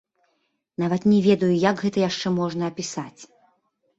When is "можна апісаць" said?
2.39-3.21